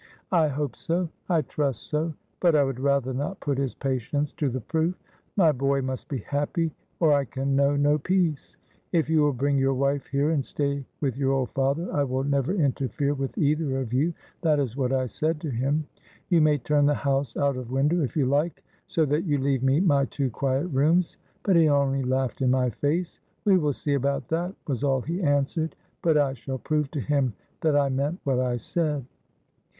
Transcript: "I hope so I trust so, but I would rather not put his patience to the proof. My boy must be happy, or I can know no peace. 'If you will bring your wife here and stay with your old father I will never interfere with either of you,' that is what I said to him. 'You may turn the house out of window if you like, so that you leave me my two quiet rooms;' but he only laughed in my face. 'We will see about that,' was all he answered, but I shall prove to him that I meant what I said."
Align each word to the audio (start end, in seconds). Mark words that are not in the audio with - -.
"I 0.31 0.47
hope 0.47 0.75
so 0.75 1.09
I 1.29 1.43
trust 1.43 1.83
so, 1.83 2.15
but 2.39 2.55
I 2.55 2.63
would 2.63 2.79
rather 2.79 3.13
not 3.13 3.39
put 3.39 3.59
his 3.59 3.75
patience 3.75 4.31
to 4.31 4.49
the 4.49 4.59
proof. 4.61 4.95
My 5.37 5.51
boy 5.51 5.83
must 5.83 6.07
be 6.07 6.17
happy, 6.17 6.71
or 6.99 7.13
I 7.13 7.23
can 7.23 7.55
know 7.55 7.75
no 7.75 7.99
peace. 7.99 8.57
'If 8.91 9.11
you 9.11 9.21
will 9.21 9.33
bring 9.33 9.59
your 9.59 9.75
wife 9.75 10.07
here 10.07 10.31
and 10.31 10.43
stay 10.43 10.83
with 11.01 11.17
your 11.17 11.33
old 11.33 11.51
father 11.51 11.87
I 11.93 12.03
will 12.03 12.23
never 12.23 12.51
interfere 12.55 13.13
with 13.13 13.37
either 13.37 13.77
of 13.79 13.93
you,' 13.93 14.15
that 14.41 14.59
is 14.59 14.75
what 14.75 14.91
I 14.91 15.05
said 15.05 15.39
to 15.41 15.51
him. 15.51 15.85
'You 16.29 16.41
may 16.41 16.57
turn 16.57 16.87
the 16.87 16.95
house 16.95 17.37
out 17.37 17.55
of 17.55 17.69
window 17.69 18.01
if 18.01 18.17
you 18.17 18.25
like, 18.25 18.63
so 18.87 19.05
that 19.05 19.25
you 19.25 19.37
leave 19.37 19.61
me 19.61 19.81
my 19.81 20.05
two 20.05 20.31
quiet 20.31 20.65
rooms;' 20.69 21.17
but 21.43 21.55
he 21.55 21.69
only 21.69 22.01
laughed 22.01 22.41
in 22.41 22.49
my 22.49 22.71
face. 22.71 23.19
'We 23.45 23.59
will 23.59 23.73
see 23.73 23.93
about 23.93 24.29
that,' 24.29 24.55
was 24.67 24.83
all 24.83 25.01
he 25.01 25.21
answered, 25.21 25.75
but 26.01 26.17
I 26.17 26.33
shall 26.33 26.57
prove 26.57 26.89
to 26.89 26.99
him 26.99 27.33
that 27.59 27.75
I 27.77 27.89
meant 27.89 28.19
what 28.23 28.39
I 28.39 28.57
said." 28.57 29.05